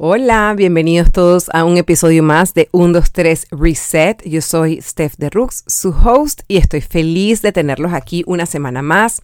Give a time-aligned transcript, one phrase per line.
[0.00, 4.22] Hola, bienvenidos todos a un episodio más de 1, 2, 3 Reset.
[4.24, 8.80] Yo soy Steph de Rooks, su host, y estoy feliz de tenerlos aquí una semana
[8.80, 9.22] más.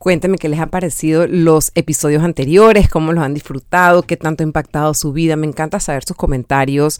[0.00, 4.46] Cuéntenme qué les han parecido los episodios anteriores, cómo los han disfrutado, qué tanto ha
[4.46, 5.36] impactado su vida.
[5.36, 6.98] Me encanta saber sus comentarios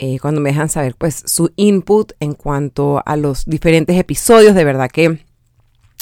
[0.00, 4.56] eh, cuando me dejan saber pues su input en cuanto a los diferentes episodios.
[4.56, 5.20] De verdad que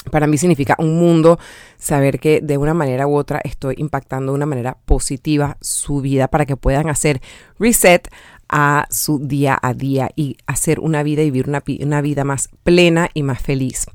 [0.09, 1.39] para mí significa un mundo
[1.79, 6.29] saber que de una manera u otra estoy impactando de una manera positiva su vida
[6.29, 7.21] para que puedan hacer
[7.59, 8.09] reset
[8.49, 13.11] a su día a día y hacer una vida y vivir una, vida más plena
[13.13, 13.87] y más feliz.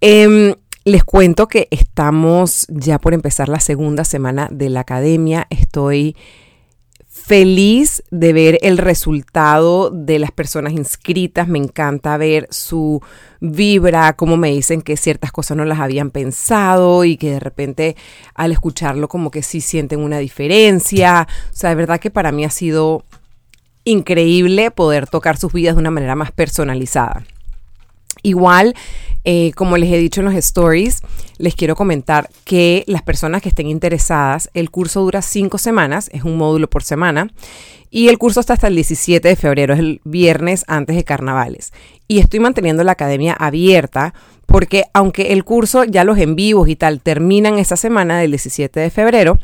[0.00, 5.46] Em, les cuento que estamos ya por empezar la segunda semana de la academia.
[5.50, 6.16] Estoy
[7.24, 11.48] feliz de ver el resultado de las personas inscritas.
[11.48, 13.02] Me encanta ver su
[13.40, 17.96] vibra, cómo me dicen que ciertas cosas no las habían pensado y que de repente
[18.34, 21.26] al escucharlo como que sí sienten una diferencia.
[21.52, 23.04] O sea, de verdad que para mí ha sido
[23.84, 27.24] increíble poder tocar sus vidas de una manera más personalizada.
[28.22, 28.74] Igual,
[29.24, 31.02] eh, como les he dicho en los stories,
[31.38, 36.24] les quiero comentar que las personas que estén interesadas, el curso dura cinco semanas, es
[36.24, 37.30] un módulo por semana,
[37.90, 41.72] y el curso está hasta el 17 de febrero, es el viernes antes de carnavales.
[42.06, 44.14] Y estoy manteniendo la academia abierta
[44.46, 48.80] porque aunque el curso ya los en vivos y tal terminan esa semana del 17
[48.80, 49.38] de febrero,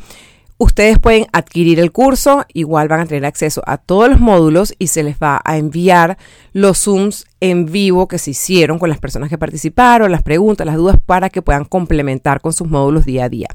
[0.57, 4.87] Ustedes pueden adquirir el curso, igual van a tener acceso a todos los módulos y
[4.87, 6.17] se les va a enviar
[6.53, 10.77] los Zooms en vivo que se hicieron con las personas que participaron, las preguntas, las
[10.77, 13.49] dudas para que puedan complementar con sus módulos día a día.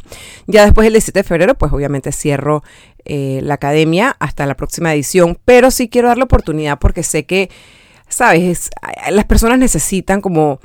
[0.45, 2.63] Ya después del 17 de febrero, pues obviamente cierro
[3.05, 7.25] eh, la academia hasta la próxima edición, pero sí quiero dar la oportunidad porque sé
[7.25, 7.49] que,
[8.09, 8.71] sabes,
[9.09, 10.59] las personas necesitan como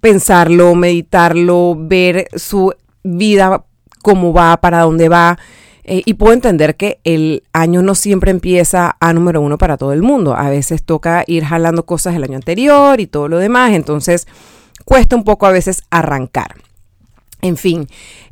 [0.00, 3.64] pensarlo, meditarlo, ver su vida
[4.02, 5.38] cómo va, para dónde va.
[5.84, 9.92] Eh, y puedo entender que el año no siempre empieza a número uno para todo
[9.92, 10.36] el mundo.
[10.36, 13.72] A veces toca ir jalando cosas del año anterior y todo lo demás.
[13.72, 14.26] Entonces
[14.84, 16.54] cuesta un poco a veces arrancar.
[17.42, 17.88] En fin.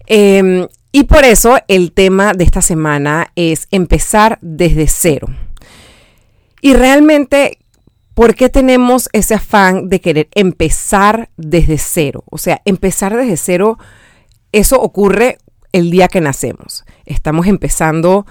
[0.07, 5.29] Em, y por eso el tema de esta semana es empezar desde cero.
[6.61, 7.59] Y realmente,
[8.15, 12.25] ¿por qué tenemos ese afán de querer empezar desde cero?
[12.31, 13.79] O sea, empezar desde cero,
[14.53, 15.39] eso ocurre
[15.73, 16.85] el día que nacemos.
[17.05, 18.27] Estamos empezando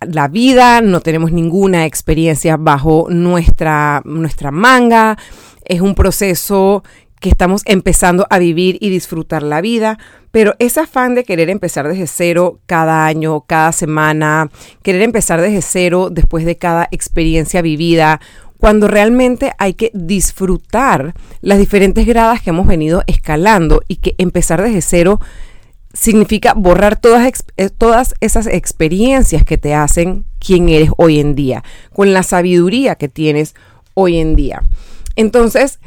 [0.00, 5.16] la vida, no tenemos ninguna experiencia bajo nuestra, nuestra manga.
[5.64, 6.82] Es un proceso
[7.20, 9.96] que estamos empezando a vivir y disfrutar la vida,
[10.32, 14.50] pero ese afán de querer empezar desde cero cada año, cada semana,
[14.82, 18.20] querer empezar desde cero después de cada experiencia vivida,
[18.58, 24.60] cuando realmente hay que disfrutar las diferentes gradas que hemos venido escalando y que empezar
[24.60, 25.20] desde cero
[25.92, 31.62] significa borrar todas, eh, todas esas experiencias que te hacen quien eres hoy en día,
[31.92, 33.54] con la sabiduría que tienes
[33.94, 34.62] hoy en día.
[35.16, 35.78] Entonces,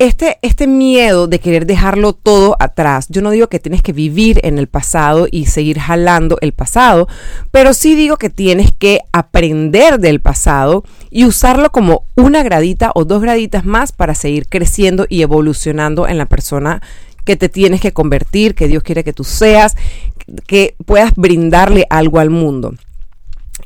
[0.00, 4.40] este, este miedo de querer dejarlo todo atrás, yo no digo que tienes que vivir
[4.44, 7.08] en el pasado y seguir jalando el pasado,
[7.50, 13.04] pero sí digo que tienes que aprender del pasado y usarlo como una gradita o
[13.04, 16.80] dos graditas más para seguir creciendo y evolucionando en la persona
[17.28, 19.76] que te tienes que convertir, que Dios quiere que tú seas,
[20.46, 22.72] que puedas brindarle algo al mundo.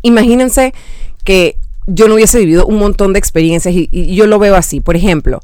[0.03, 0.75] Imagínense
[1.23, 4.81] que yo no hubiese vivido un montón de experiencias y, yo lo veo así.
[4.81, 5.39] Por ejemplo,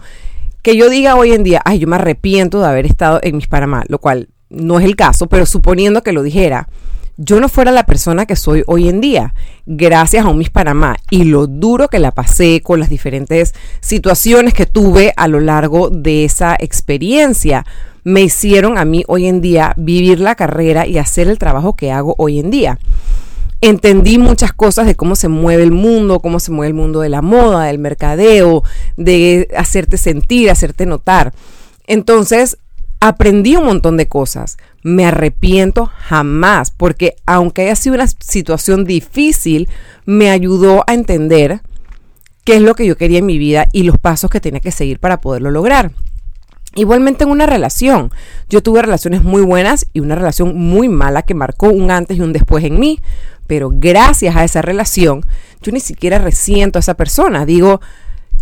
[0.62, 3.46] que yo diga hoy en día, ay, yo me arrepiento de haber estado en mis
[3.46, 6.68] Panamá, lo cual no es el caso, pero suponiendo que lo dijera,
[7.16, 9.32] yo no fuera la persona que soy hoy en día,
[9.70, 14.54] gracias a un Miss Panamá y lo duro que la pasé con las diferentes situaciones
[14.54, 17.66] que tuve a lo largo de esa experiencia
[18.02, 21.92] me hicieron a mí hoy en día vivir la carrera y hacer el trabajo que
[21.92, 22.78] hago hoy en día.
[23.60, 27.10] Entendí muchas cosas de cómo se mueve el mundo, cómo se mueve el mundo de
[27.10, 28.62] la moda, del mercadeo,
[28.96, 31.34] de hacerte sentir, hacerte notar.
[31.86, 32.56] Entonces,
[33.00, 34.56] aprendí un montón de cosas.
[34.82, 39.68] Me arrepiento jamás, porque aunque haya sido una situación difícil,
[40.06, 41.60] me ayudó a entender
[42.44, 44.70] qué es lo que yo quería en mi vida y los pasos que tenía que
[44.70, 45.92] seguir para poderlo lograr.
[46.74, 48.12] Igualmente en una relación.
[48.48, 52.20] Yo tuve relaciones muy buenas y una relación muy mala que marcó un antes y
[52.20, 53.00] un después en mí.
[53.46, 55.22] Pero gracias a esa relación,
[55.62, 57.46] yo ni siquiera resiento a esa persona.
[57.46, 57.80] Digo,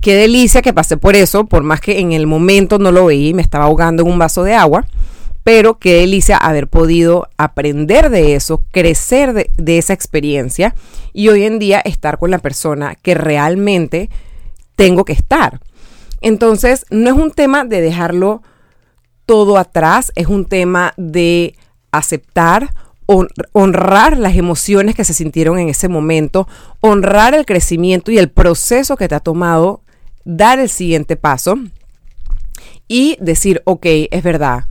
[0.00, 3.28] qué delicia que pasé por eso, por más que en el momento no lo veía
[3.28, 4.84] y me estaba ahogando en un vaso de agua.
[5.46, 10.74] Pero qué delicia haber podido aprender de eso, crecer de, de esa experiencia
[11.12, 14.10] y hoy en día estar con la persona que realmente
[14.74, 15.60] tengo que estar.
[16.20, 18.42] Entonces, no es un tema de dejarlo
[19.24, 21.54] todo atrás, es un tema de
[21.92, 22.74] aceptar,
[23.52, 26.48] honrar las emociones que se sintieron en ese momento,
[26.80, 29.80] honrar el crecimiento y el proceso que te ha tomado
[30.24, 31.54] dar el siguiente paso
[32.88, 34.64] y decir, ok, es verdad,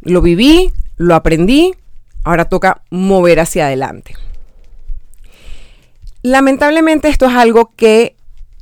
[0.00, 1.74] lo viví, lo aprendí,
[2.24, 4.14] ahora toca mover hacia adelante.
[6.22, 8.16] Lamentablemente esto es algo que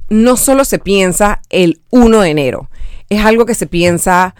[0.08, 2.70] no solo se piensa el 1 de enero,
[3.08, 4.34] es algo que se piensa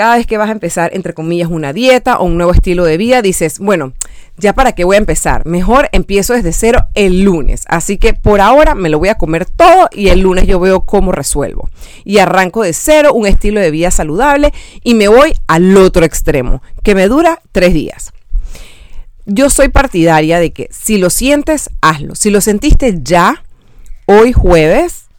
[0.00, 2.96] cada vez que vas a empezar, entre comillas, una dieta o un nuevo estilo de
[2.96, 3.92] vida, dices, bueno,
[4.38, 7.64] ya para qué voy a empezar, mejor empiezo desde cero el lunes.
[7.68, 10.86] Así que por ahora me lo voy a comer todo y el lunes yo veo
[10.86, 11.68] cómo resuelvo.
[12.02, 16.62] Y arranco de cero un estilo de vida saludable y me voy al otro extremo,
[16.82, 18.14] que me dura tres días.
[19.26, 22.14] Yo soy partidaria de que si lo sientes, hazlo.
[22.14, 23.44] Si lo sentiste ya,
[24.06, 25.10] hoy jueves,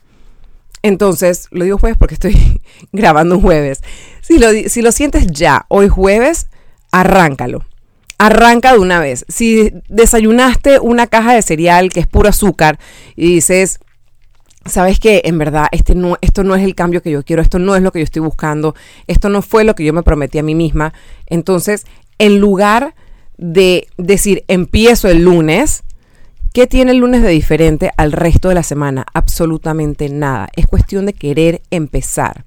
[0.84, 2.62] entonces, lo digo jueves porque estoy
[2.92, 3.82] grabando un jueves.
[4.32, 6.48] Si lo, si lo sientes ya, hoy jueves,
[6.90, 7.66] arráncalo.
[8.18, 9.26] Arranca de una vez.
[9.28, 12.80] Si desayunaste una caja de cereal que es puro azúcar
[13.18, 13.82] y dices,
[14.64, 17.60] sabes que en verdad este no, esto no es el cambio que yo quiero, esto
[17.60, 18.74] no es lo que yo estoy buscando,
[19.06, 20.94] esto no fue lo que yo me prometí a mí misma.
[21.26, 21.86] Entonces,
[22.18, 22.96] en lugar
[23.36, 25.84] de decir empiezo el lunes,
[26.54, 29.06] ¿Qué tiene el lunes de diferente al resto de la semana?
[29.14, 30.50] Absolutamente nada.
[30.58, 32.44] Es cuestión de querer empezar.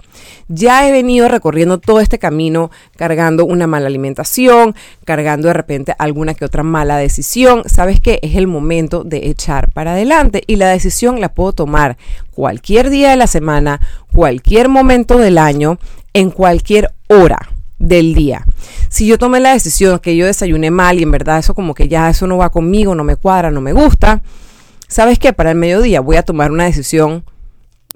[0.46, 4.74] Ya he venido recorriendo todo este camino cargando una mala alimentación,
[5.06, 7.62] cargando de repente alguna que otra mala decisión.
[7.64, 8.18] ¿Sabes qué?
[8.20, 11.96] Es el momento de echar para adelante y la decisión la puedo tomar
[12.30, 13.80] cualquier día de la semana,
[14.12, 15.78] cualquier momento del año,
[16.12, 17.38] en cualquier hora
[17.78, 18.44] del día.
[18.94, 21.88] Si yo tomé la decisión que yo desayuné mal y en verdad eso como que
[21.88, 24.22] ya eso no va conmigo, no me cuadra, no me gusta,
[24.86, 25.32] ¿sabes qué?
[25.32, 27.24] Para el mediodía voy a tomar una decisión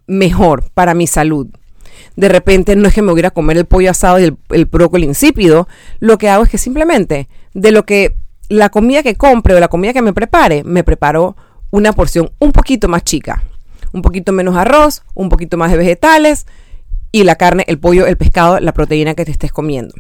[0.09, 1.47] mejor para mi salud.
[2.17, 4.65] De repente no es que me voy a comer el pollo asado y el, el
[4.65, 5.69] brócoli insípido,
[6.01, 8.17] lo que hago es que simplemente de lo que
[8.49, 11.37] la comida que compre o la comida que me prepare, me preparo
[11.71, 13.45] una porción un poquito más chica.
[13.93, 16.49] Un poquito menos arroz, un poquito más de vegetales,
[17.13, 19.95] y la carne, el pollo, el pescado, la proteína que te estés comiendo.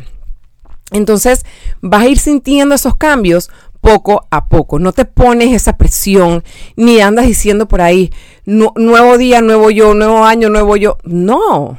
[0.90, 1.44] Entonces
[1.80, 3.50] vas a ir sintiendo esos cambios
[3.80, 4.78] poco a poco.
[4.78, 6.42] No te pones esa presión
[6.76, 8.10] ni andas diciendo por ahí,
[8.44, 10.98] nuevo día, nuevo yo, nuevo año, nuevo yo.
[11.04, 11.76] No.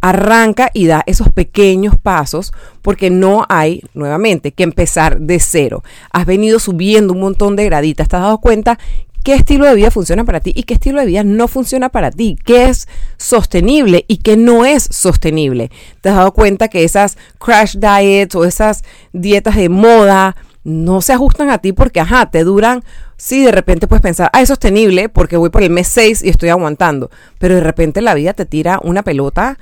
[0.00, 2.52] Arranca y da esos pequeños pasos
[2.82, 5.84] porque no hay, nuevamente, que empezar de cero.
[6.10, 8.08] Has venido subiendo un montón de graditas.
[8.08, 8.80] ¿Te has dado cuenta
[9.22, 12.10] qué estilo de vida funciona para ti y qué estilo de vida no funciona para
[12.10, 15.70] ti, qué es sostenible y qué no es sostenible.
[16.00, 18.82] ¿Te has dado cuenta que esas crash diets o esas
[19.12, 22.84] dietas de moda no se ajustan a ti porque, ajá, te duran,
[23.16, 26.28] sí, de repente puedes pensar, ah, es sostenible porque voy por el mes 6 y
[26.28, 29.58] estoy aguantando, pero de repente la vida te tira una pelota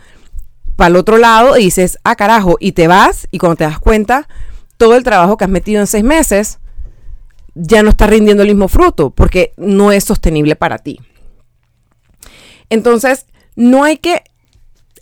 [0.76, 3.78] para el otro lado y dices, ah, carajo, y te vas y cuando te das
[3.78, 4.28] cuenta,
[4.76, 6.59] todo el trabajo que has metido en seis meses,
[7.54, 11.00] ya no está rindiendo el mismo fruto porque no es sostenible para ti.
[12.68, 13.26] Entonces,
[13.56, 14.22] no hay que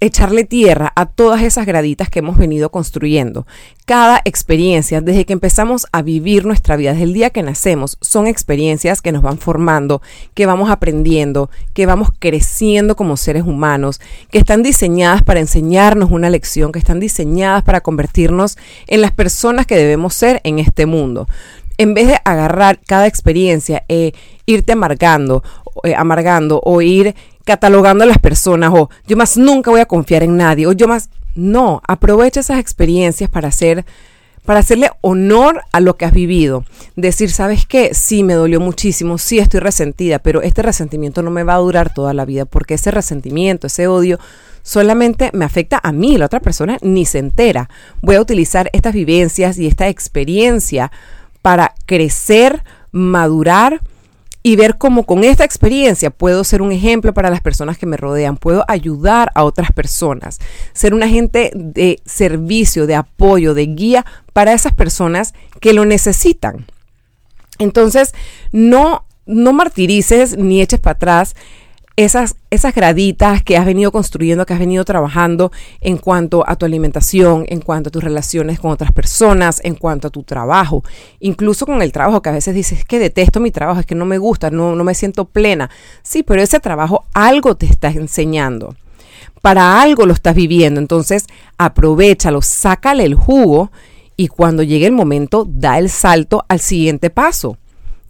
[0.01, 3.47] echarle tierra a todas esas graditas que hemos venido construyendo.
[3.85, 8.27] Cada experiencia, desde que empezamos a vivir nuestra vida, desde el día que nacemos, son
[8.27, 10.01] experiencias que nos van formando,
[10.35, 14.01] que vamos aprendiendo, que vamos creciendo como seres humanos,
[14.31, 18.57] que están diseñadas para enseñarnos una lección, que están diseñadas para convertirnos
[18.87, 21.29] en las personas que debemos ser en este mundo
[21.79, 24.13] en vez de agarrar cada experiencia, e
[24.47, 25.43] irte amargando,
[25.85, 30.23] eh, amargando o ir catalogando a las personas o yo más nunca voy a confiar
[30.23, 33.87] en nadie o yo más no, aprovecha esas experiencias para hacer
[34.45, 36.65] para hacerle honor a lo que has vivido.
[36.97, 37.93] Decir, ¿sabes qué?
[37.93, 41.93] Sí, me dolió muchísimo, sí estoy resentida, pero este resentimiento no me va a durar
[41.93, 44.19] toda la vida porque ese resentimiento, ese odio
[44.63, 47.69] solamente me afecta a mí, la otra persona ni se entera.
[48.01, 50.91] Voy a utilizar estas vivencias y esta experiencia
[51.49, 52.63] para crecer,
[52.93, 53.81] madurar
[54.43, 57.97] y ver cómo con esta experiencia puedo ser un ejemplo para las personas que me
[57.97, 60.41] rodean, puedo ayudar a otras personas,
[60.75, 66.67] ser un agente de servicio, de apoyo, de guía para esas personas que lo necesitan.
[67.59, 68.13] Entonces,
[68.53, 71.35] no, no martirices ni eches para atrás
[71.99, 75.51] esas, esas graditas que has venido construyendo, que has venido trabajando
[75.81, 80.07] en cuanto a tu alimentación, en cuanto a tus relaciones con otras personas, en cuanto
[80.07, 80.85] a tu trabajo,
[81.19, 84.05] incluso con el trabajo, que a veces dices que detesto mi trabajo, es que no
[84.05, 85.71] me gusta, no, no me siento plena.
[86.05, 88.77] Sí, pero ese trabajo algo te está enseñando.
[89.43, 91.27] Para algo lo estás viviendo, entonces
[91.57, 93.73] aprovechalo, sácale el jugo
[94.17, 97.57] y cuando llegue el momento da el salto al siguiente paso,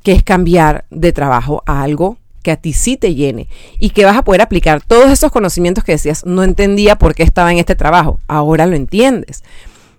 [0.02, 4.04] que es cambiar de trabajo a algo que a ti sí te llene y que
[4.04, 7.58] vas a poder aplicar todos esos conocimientos que decías, no entendía por qué estaba en
[7.58, 9.42] este trabajo, ahora lo entiendes.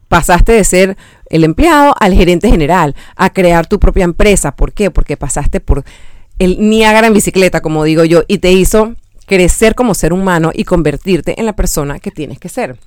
[0.08, 0.98] Pasaste de ser
[1.30, 4.56] el empleado al gerente general, a crear tu propia empresa.
[4.56, 4.90] ¿Por qué?
[4.90, 5.84] Porque pasaste por
[6.40, 8.96] el Niágara en bicicleta, como digo yo, y te hizo
[9.28, 12.78] crecer como ser humano y convertirte en la persona que tienes que ser.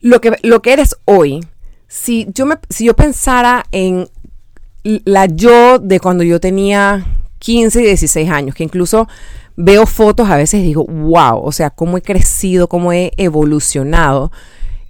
[0.00, 1.44] Lo que, lo que eres hoy,
[1.88, 4.08] si yo, me, si yo pensara en
[4.84, 7.04] la yo de cuando yo tenía
[7.44, 9.06] 15 y 16 años, que incluso
[9.54, 14.32] veo fotos a veces digo, wow, o sea, cómo he crecido, cómo he evolucionado.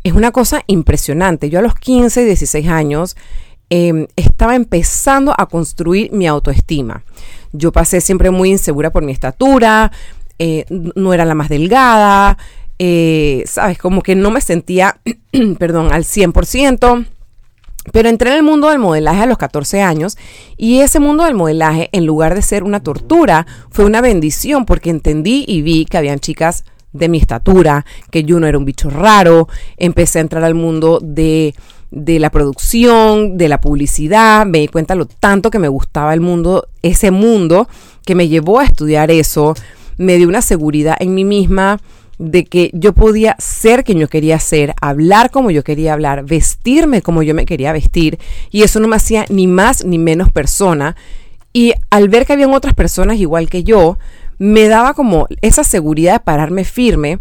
[0.05, 1.51] Es una cosa impresionante.
[1.51, 3.17] Yo a los 15 y 16 años
[3.71, 7.03] em, estaba empezando a construir mi autoestima.
[7.53, 9.91] Yo pasé siempre muy insegura por mi estatura,
[10.39, 12.39] eh, no era la más delgada,
[12.79, 15.01] eh, sabes, como que no me sentía,
[15.59, 17.07] perdón, al 100%.
[17.93, 20.17] Pero entré en el mundo del modelaje a los 14 años
[20.57, 24.91] y ese mundo del modelaje, en lugar de ser una tortura, fue una bendición porque
[24.91, 28.89] entendí y vi que habían chicas de mi estatura, que yo no era un bicho
[28.89, 31.55] raro, empecé a entrar al mundo de,
[31.91, 36.21] de la producción, de la publicidad, me di cuenta lo tanto que me gustaba el
[36.21, 37.69] mundo, ese mundo
[38.07, 39.55] que me llevó a estudiar eso,
[39.97, 41.81] me dio una seguridad en mí misma,
[42.19, 47.03] de que yo podía ser quien yo quería ser, hablar como yo quería hablar, vestirme
[47.03, 48.19] como yo me quería vestir,
[48.51, 50.97] y eso no me hacía ni más ni menos persona.
[51.53, 53.99] Y al ver que habían otras personas igual que yo,
[54.39, 57.19] me daba como esa seguridad de pararme firme,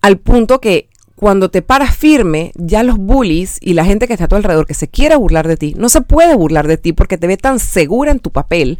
[0.00, 4.26] al punto que cuando te paras firme, ya los bullies y la gente que está
[4.26, 6.92] a tu alrededor que se quiere burlar de ti, no se puede burlar de ti
[6.92, 8.78] porque te ve tan segura en tu papel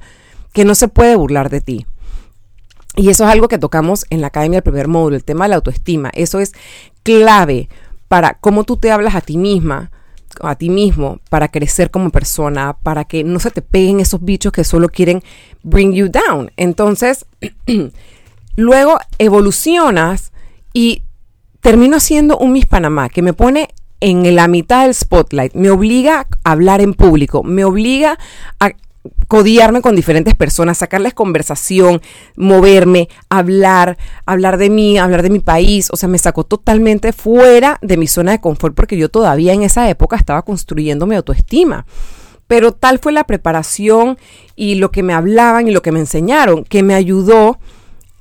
[0.53, 1.87] que no se puede burlar de ti.
[2.97, 5.51] Y eso es algo que tocamos en la academia del primer módulo, el tema de
[5.51, 6.11] la autoestima.
[6.15, 6.53] Eso es
[7.03, 7.69] clave
[8.09, 9.91] para cómo tú te hablas a ti misma,
[10.41, 14.53] a ti mismo, para crecer como persona, para que no se te peguen esos bichos
[14.53, 15.23] que solo quieren
[15.63, 16.53] bring you down.
[16.57, 17.27] Entonces,
[18.57, 20.33] luego evolucionas
[20.73, 21.03] y
[21.61, 23.71] termino siendo un Miss Panamá que me pone
[24.01, 28.19] en la mitad del spotlight, me obliga a hablar en público, me obliga
[28.61, 28.73] a
[29.29, 32.01] codiarme con diferentes personas, sacarles conversación,
[32.37, 37.79] moverme, hablar, hablar de mí, hablar de mi país, o sea, me sacó totalmente fuera
[37.83, 41.87] de mi zona de confort porque yo todavía en esa época estaba construyendo mi autoestima.
[42.47, 44.19] Pero tal fue la preparación
[44.55, 47.59] y lo que me hablaban y lo que me enseñaron que me ayudó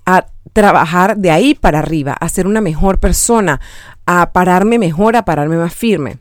[0.05, 3.59] a trabajar de ahí para arriba, a ser una mejor persona,
[4.05, 6.17] a pararme mejor, a pararme más firme.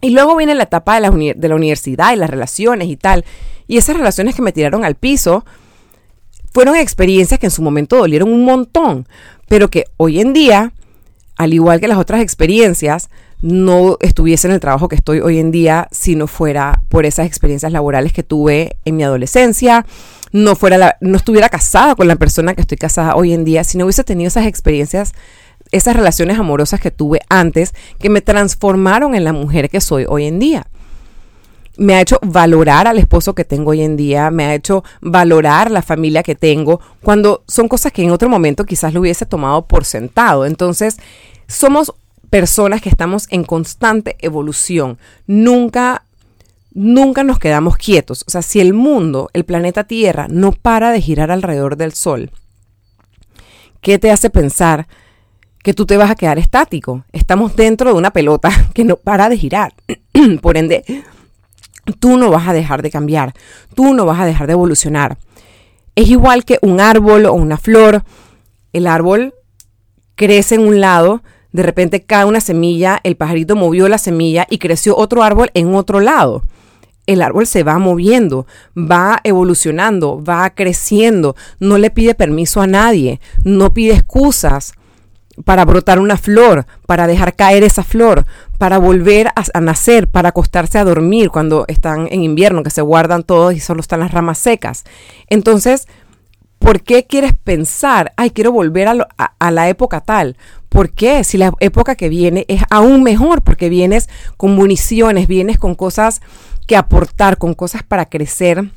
[0.00, 3.24] Y luego viene la etapa de la, de la universidad y las relaciones y tal.
[3.66, 5.44] Y esas relaciones que me tiraron al piso
[6.52, 9.06] fueron experiencias que en su momento dolieron un montón,
[9.48, 10.72] pero que hoy en día,
[11.36, 15.52] al igual que las otras experiencias, no estuviese en el trabajo que estoy hoy en
[15.52, 19.86] día si no fuera por esas experiencias laborales que tuve en mi adolescencia,
[20.32, 23.78] no fuera no estuviera casada con la persona que estoy casada hoy en día, si
[23.78, 25.12] no hubiese tenido esas experiencias,
[25.72, 30.24] esas relaciones amorosas que tuve antes que me transformaron en la mujer que soy hoy
[30.24, 30.66] en día
[31.78, 35.70] me ha hecho valorar al esposo que tengo hoy en día, me ha hecho valorar
[35.70, 39.66] la familia que tengo, cuando son cosas que en otro momento quizás lo hubiese tomado
[39.66, 40.44] por sentado.
[40.44, 40.98] Entonces,
[41.46, 41.94] somos
[42.30, 44.98] personas que estamos en constante evolución.
[45.26, 46.04] Nunca
[46.74, 48.24] nunca nos quedamos quietos.
[48.26, 52.30] O sea, si el mundo, el planeta Tierra, no para de girar alrededor del Sol,
[53.80, 54.88] ¿qué te hace pensar
[55.62, 57.04] que tú te vas a quedar estático?
[57.12, 59.74] Estamos dentro de una pelota que no para de girar.
[60.40, 60.84] Por ende,
[61.98, 63.34] tú no vas a dejar de cambiar,
[63.74, 65.18] tú no vas a dejar de evolucionar.
[65.94, 68.04] Es igual que un árbol o una flor.
[68.72, 69.34] El árbol
[70.14, 71.22] crece en un lado,
[71.52, 75.74] de repente cae una semilla, el pajarito movió la semilla y creció otro árbol en
[75.74, 76.42] otro lado.
[77.06, 78.46] El árbol se va moviendo,
[78.76, 84.74] va evolucionando, va creciendo, no le pide permiso a nadie, no pide excusas,
[85.44, 88.26] para brotar una flor, para dejar caer esa flor,
[88.58, 93.22] para volver a, nacer, para acostarse a dormir cuando están en invierno, que se guardan
[93.22, 94.84] todos y solo están las ramas secas.
[95.28, 95.86] Entonces,
[96.58, 99.06] ¿por qué quieres pensar, ay, quiero volver a,
[99.38, 100.36] a la época tal?
[100.68, 101.24] ¿Por qué?
[101.24, 106.20] Si la época que viene es aún mejor, porque vienes con municiones, vienes con cosas
[106.66, 108.70] que aportar, con cosas para crecer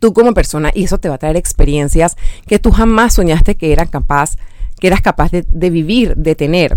[0.00, 3.72] tú como persona y eso te va a traer experiencias que tú jamás soñaste que
[3.72, 4.36] eran capaz
[4.84, 6.76] que eras capaz de, vivir, de tener.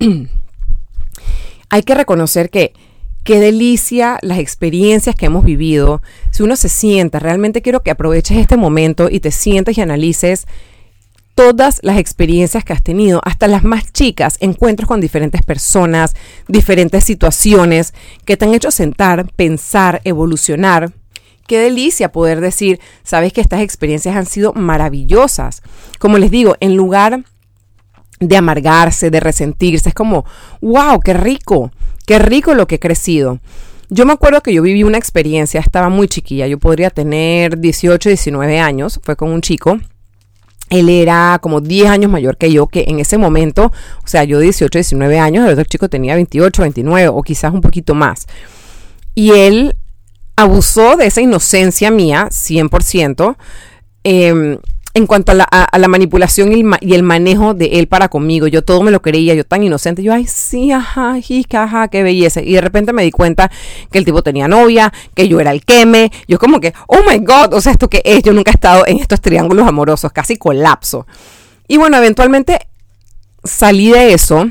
[1.70, 2.74] Hay que reconocer que
[3.24, 6.02] qué delicia las experiencias que hemos vivido.
[6.30, 10.46] Si uno se sienta, realmente quiero que aproveches este momento y te sientes y analices
[11.34, 16.16] todas las experiencias que has tenido, hasta las más chicas, encuentros con diferentes personas,
[16.48, 17.94] diferentes situaciones
[18.26, 20.92] que te han hecho sentar, pensar, evolucionar.
[21.46, 25.62] Qué delicia poder decir, sabes que estas experiencias han sido maravillosas.
[25.98, 27.24] Como les digo, en lugar de
[28.36, 30.24] amargarse, de resentirse, es como,
[30.60, 31.70] wow, qué rico,
[32.06, 33.38] qué rico lo que he crecido.
[33.90, 38.10] Yo me acuerdo que yo viví una experiencia, estaba muy chiquilla, yo podría tener 18,
[38.10, 39.78] 19 años, fue con un chico.
[40.68, 43.72] Él era como 10 años mayor que yo, que en ese momento,
[44.04, 47.62] o sea, yo 18, 19 años, el otro chico tenía 28, 29 o quizás un
[47.62, 48.26] poquito más.
[49.14, 49.74] Y él
[50.36, 53.36] abusó de esa inocencia mía, 100%.
[54.04, 54.58] Eh,
[54.98, 58.46] en cuanto a la, manipulación y el, manejo de él para conmigo.
[58.46, 60.02] Yo todo me lo creía, yo tan inocente.
[60.02, 61.16] Yo, ay, sí, ajá,
[61.52, 62.42] ajá, qué belleza.
[62.42, 63.50] Y de repente me di cuenta
[63.90, 66.12] que el tipo tenía novia, que yo era el queme.
[66.26, 68.22] Yo como que, oh my God, o sea, ¿esto qué es?
[68.22, 71.06] Yo nunca he estado en estos triángulos amorosos, casi colapso.
[71.66, 72.58] Y bueno, eventualmente
[73.44, 74.50] salí de eso,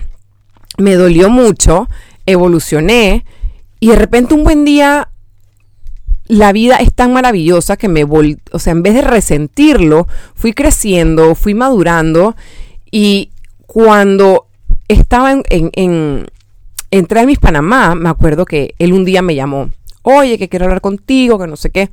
[0.77, 1.87] me dolió mucho,
[2.25, 3.25] evolucioné
[3.79, 5.09] y de repente un buen día
[6.27, 10.53] la vida es tan maravillosa que me vol o sea, en vez de resentirlo, fui
[10.53, 12.35] creciendo, fui madurando
[12.91, 13.31] y
[13.65, 14.47] cuando
[14.87, 16.25] estaba en, en,
[16.91, 19.69] mis Panamá, me acuerdo que él un día me llamó,
[20.03, 21.89] oye, que quiero hablar contigo, que no sé qué.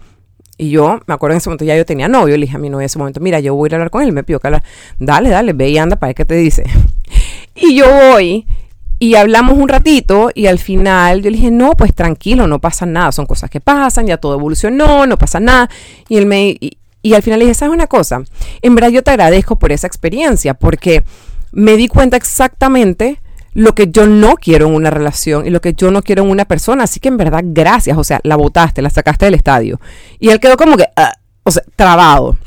[0.56, 2.70] Y yo, me acuerdo en ese momento ya yo tenía novio, le dije a mi
[2.70, 4.62] novio en ese momento, mira, yo voy a hablar con él, me pidió que hablar,
[5.00, 6.64] dale, dale, ve y anda para ver qué te dice.
[7.56, 8.46] Y yo voy
[9.04, 12.86] y hablamos un ratito y al final yo le dije, no, pues tranquilo, no pasa
[12.86, 15.68] nada, son cosas que pasan, ya todo evolucionó, no pasa nada.
[16.08, 16.56] Y él me...
[16.58, 18.22] Y, al final le dije, ¿sabes una cosa?
[18.62, 21.04] En verdad yo te agradezco por esa experiencia porque
[21.52, 23.20] me di cuenta exactamente
[23.52, 26.30] lo que yo no quiero en una relación y lo que yo no quiero en
[26.30, 26.84] una persona.
[26.84, 27.98] Así que en verdad, gracias.
[27.98, 29.82] O sea, la botaste, la sacaste del estadio.
[30.18, 32.38] Y él quedó como que, ah", o sea, trabado.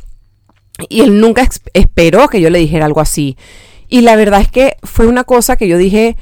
[0.89, 3.37] Y él nunca esperó que yo le dijera algo así.
[3.87, 6.17] Y la verdad es que fue una cosa que yo dije,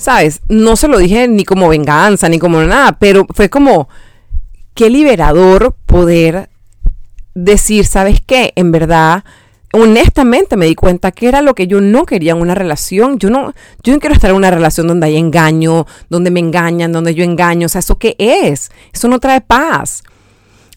[0.00, 0.40] ¿sabes?
[0.48, 3.88] No se lo dije ni como venganza, ni como nada, pero fue como,
[4.74, 6.48] qué liberador poder
[7.34, 8.54] decir, ¿sabes qué?
[8.56, 9.24] En verdad,
[9.74, 13.18] honestamente me di cuenta que era lo que yo no quería en una relación.
[13.18, 13.52] Yo no,
[13.82, 17.22] yo no quiero estar en una relación donde hay engaño, donde me engañan, donde yo
[17.22, 17.66] engaño.
[17.66, 18.70] O sea, ¿eso qué es?
[18.94, 20.02] Eso no trae paz.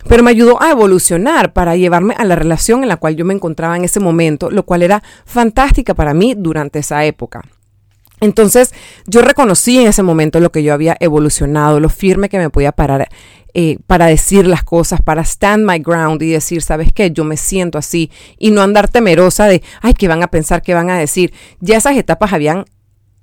[0.06, 3.34] Pero me ayudó a evolucionar para llevarme a la relación en la cual yo me
[3.34, 7.42] encontraba en ese momento, lo cual era fantástica para mí durante esa época.
[8.24, 8.74] Entonces
[9.06, 12.72] yo reconocí en ese momento lo que yo había evolucionado, lo firme que me podía
[12.72, 13.10] parar
[13.54, 17.12] eh, para decir las cosas, para stand my ground y decir, ¿sabes qué?
[17.12, 18.10] Yo me siento así
[18.40, 20.62] y no andar temerosa de, ay, ¿qué van a pensar?
[20.62, 21.34] ¿Qué van a decir?
[21.60, 22.64] Ya esas etapas habían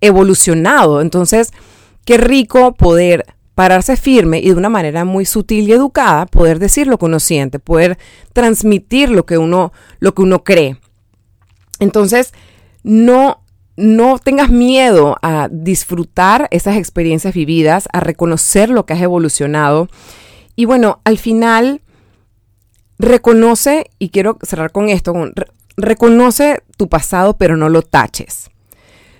[0.03, 1.01] evolucionado.
[1.01, 1.51] Entonces,
[2.05, 6.89] qué rico poder pararse firme y de una manera muy sutil y educada poder decir
[6.89, 7.97] lo que uno siente, poder
[8.35, 10.77] transmitir lo que uno, lo que uno cree.
[11.79, 12.35] Entonces,
[12.83, 13.41] no
[13.81, 19.89] no tengas miedo a disfrutar esas experiencias vividas, a reconocer lo que has evolucionado.
[20.55, 21.81] Y bueno, al final,
[22.99, 25.15] reconoce, y quiero cerrar con esto,
[25.77, 28.51] reconoce tu pasado, pero no lo taches.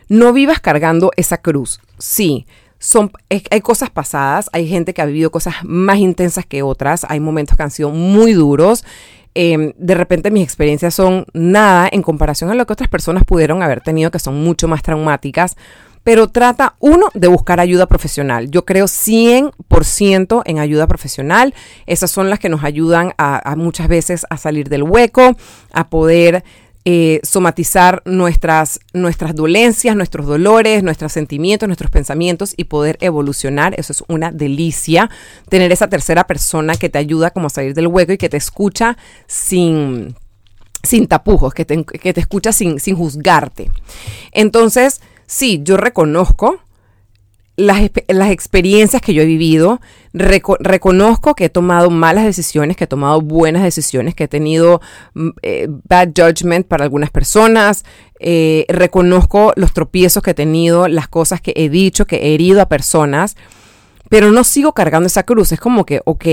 [0.09, 1.81] No vivas cargando esa cruz.
[1.99, 2.47] Sí,
[2.79, 7.21] son, hay cosas pasadas, hay gente que ha vivido cosas más intensas que otras, hay
[7.21, 8.85] momentos que han sido muy duros
[9.35, 13.63] Em, de repente mis experiencias son nada en comparación a lo que otras personas pudieron
[13.63, 15.57] haber tenido, que son mucho más traumáticas.
[16.03, 18.51] Pero trata, uno, de buscar ayuda profesional.
[18.51, 21.55] Yo creo 100% en ayuda profesional.
[21.87, 25.37] Esas son las que nos ayudan a muchas veces a salir del hueco,
[25.73, 26.43] a poder
[26.87, 33.79] eh, somatizar nuestras, nuestras dolencias, nuestros dolores, nuestros sentimientos, nuestros pensamientos y poder evolucionar.
[33.79, 35.11] Eso es una delicia.
[35.51, 38.39] Tener esa tercera persona que te ayuda como a salir del hueco y que te
[38.39, 40.17] escucha sin,
[40.83, 43.71] sin tapujos, que te, que te escucha sin, sin juzgarte.
[44.33, 46.61] Entonces, sí, yo reconozco
[47.61, 49.81] las, experiencias que yo he vivido,
[50.13, 54.81] reconozco que he tomado malas decisiones, que he tomado buenas decisiones, que he tenido
[55.15, 57.85] mm, eh, bad judgment para algunas personas,
[58.19, 62.61] eh, reconozco los tropiezos que he tenido, las cosas que he dicho, que he herido
[62.61, 63.37] a personas,
[64.09, 65.53] pero no sigo cargando esa cruz.
[65.53, 66.27] Es como que, ok,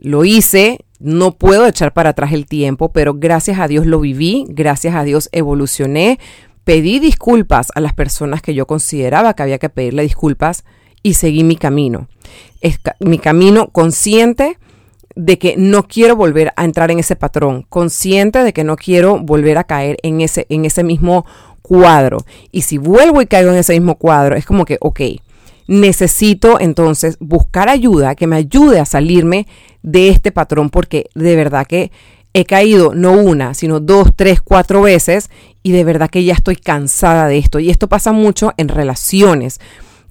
[0.00, 4.46] lo hice, no puedo echar para atrás el tiempo, pero gracias a Dios lo viví,
[4.48, 6.18] gracias a Dios evolucioné,
[6.66, 10.64] pedí disculpas a las personas que yo consideraba que había que pedirle disculpas
[11.00, 12.08] y seguí mi camino.
[12.60, 14.58] Es mi camino consciente
[15.14, 19.20] de que no quiero volver a entrar en ese patrón, consciente de que no quiero
[19.20, 21.24] volver a caer en ese, en ese mismo
[21.62, 22.18] cuadro.
[22.50, 25.00] Y si vuelvo y caigo en ese mismo cuadro, es como que, ok,
[25.68, 29.46] necesito entonces buscar ayuda que me ayude a salirme
[29.84, 31.92] de este patrón porque de verdad que
[32.36, 35.30] he caído no una, sino dos, tres, cuatro veces
[35.62, 37.60] y de verdad que ya estoy cansada de esto.
[37.60, 39.58] Y esto pasa mucho en relaciones,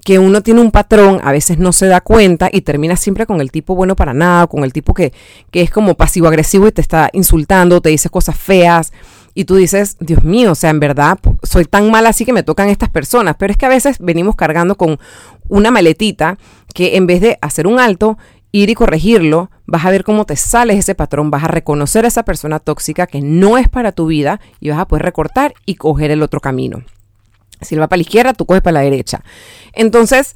[0.04, 3.42] que uno tiene un patrón, a veces no se da cuenta y termina siempre con
[3.42, 5.14] el tipo bueno para nada, con el tipo que,
[5.52, 8.92] que es como pasivo-agresivo y te está insultando, te dice cosas feas.
[9.36, 12.42] Y tú dices, Dios mío, o sea, en verdad soy tan mala así que me
[12.42, 13.36] tocan estas personas.
[13.38, 14.98] Pero es que a veces venimos cargando con
[15.48, 16.38] una maletita
[16.74, 18.18] que en vez de hacer un alto,
[18.56, 22.08] ir y corregirlo, vas a ver cómo te sales ese patrón, vas a reconocer a
[22.08, 25.76] esa persona tóxica que no es para tu vida y vas a poder recortar y
[25.76, 26.84] coger el otro camino.
[27.60, 29.22] Si él va para la izquierda, tú coges para la derecha.
[29.74, 30.36] Entonces,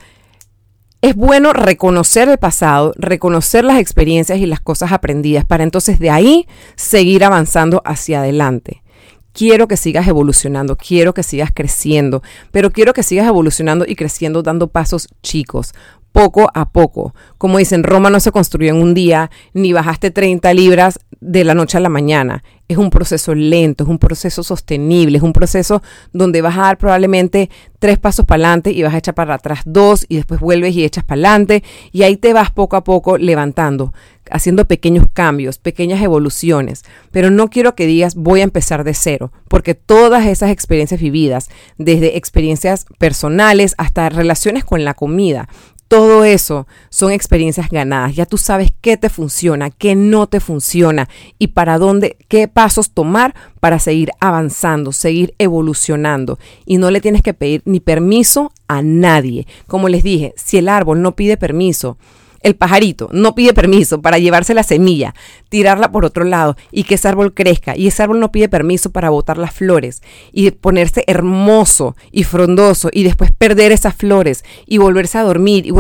[1.02, 6.10] es bueno reconocer el pasado, reconocer las experiencias y las cosas aprendidas para entonces de
[6.10, 8.84] ahí seguir avanzando hacia adelante.
[9.32, 14.44] Quiero que sigas evolucionando, quiero que sigas creciendo, pero quiero que sigas evolucionando y creciendo
[14.44, 15.74] dando pasos chicos,
[16.12, 17.14] poco a poco.
[17.38, 21.54] Como dicen, Roma no se construyó en un día, ni bajaste 30 libras de la
[21.54, 22.44] noche a la mañana.
[22.68, 25.82] Es un proceso lento, es un proceso sostenible, es un proceso
[26.14, 29.62] donde vas a dar probablemente tres pasos para adelante y vas a echar para atrás
[29.66, 33.18] dos y después vuelves y echas para adelante y ahí te vas poco a poco
[33.18, 33.94] levantando,
[34.30, 36.84] haciendo pequeños cambios, pequeñas evoluciones.
[37.12, 41.50] Pero no quiero que digas voy a empezar de cero, porque todas esas experiencias vividas,
[41.78, 45.50] desde experiencias personales hasta relaciones con la comida,
[45.90, 48.16] todo eso son experiencias ganadas.
[48.16, 52.92] Ya tú sabes qué te funciona, qué no te funciona y para dónde, qué pasos
[52.92, 56.38] tomar para seguir avanzando, seguir evolucionando.
[56.66, 59.48] Y no le tienes que pedir ni permiso a nadie.
[59.68, 61.98] Como les dije, si el árbol no pide permiso,
[62.42, 65.14] el pajarito no pide permiso para llevarse la semilla,
[65.50, 67.76] tirarla por otro lado y que ese árbol crezca.
[67.76, 72.90] Y ese árbol no pide permiso para botar las flores y ponerse hermoso y frondoso
[72.92, 75.74] y después perder esas flores y volverse a dormir.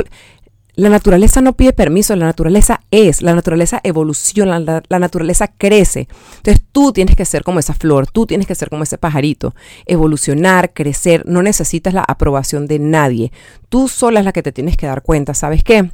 [0.75, 6.07] la naturaleza no pide permiso, la naturaleza es, la naturaleza evoluciona, la, la, naturaleza crece.
[6.37, 9.55] Entonces tú tienes que ser como esa flor, tú tienes que ser como ese pajarito,
[9.85, 13.31] evolucionar, crecer, no necesitas la aprobación de nadie.
[13.67, 15.89] Tú sola es la que te tienes que dar cuenta, ¿sabes qué?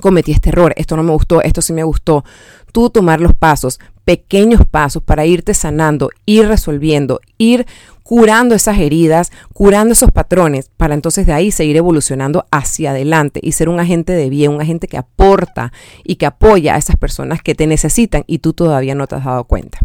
[0.00, 2.24] Cometí este error, esto no me gustó, esto sí me gustó.
[2.72, 7.66] Tú tomar los pasos, pequeños pasos para irte sanando, ir resolviendo, ir
[8.02, 13.52] curando esas heridas, curando esos patrones, para entonces de ahí seguir evolucionando hacia adelante y
[13.52, 15.72] ser un agente de bien, un agente que aporta
[16.04, 19.24] y que apoya a esas personas que te necesitan y tú todavía no te has
[19.24, 19.78] dado cuenta.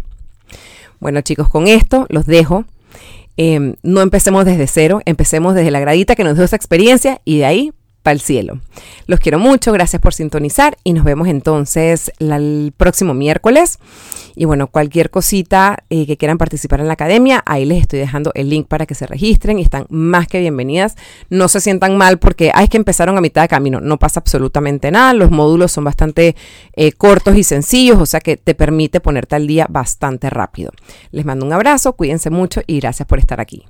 [0.99, 2.65] Bueno chicos, con esto los dejo.
[3.37, 7.37] Em, no empecemos desde cero, empecemos desde la gradita que nos dio esa experiencia y
[7.37, 7.71] de ahí
[8.09, 8.59] para el cielo.
[9.05, 13.77] Los quiero mucho, gracias por sintonizar y nos vemos entonces el próximo miércoles.
[14.35, 18.31] Y bueno, cualquier cosita eh, que quieran participar en la academia, ahí les estoy dejando
[18.33, 20.95] el link para que se registren y están más que bienvenidas.
[21.29, 24.89] No se sientan mal porque hay que empezaron a mitad de camino, no pasa absolutamente
[24.89, 25.13] nada.
[25.13, 26.35] Los módulos son bastante
[26.73, 30.71] eh, cortos y sencillos, o sea que te permite ponerte al día bastante rápido.
[31.11, 33.65] Les mando un abrazo, cuídense mucho y gracias por estar aquí.